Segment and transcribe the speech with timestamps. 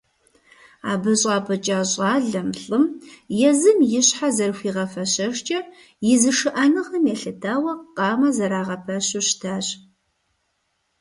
[0.91, 2.83] Абы щӀапӀыкӀа щӀалэм, лӀым,
[3.49, 5.59] езым и щхьэ зэрыхуигъэфэщэжкӀэ,
[6.11, 9.67] и зышыӀэныгъэм елъытауэ къамэ зэрагъэпэщу щытащ.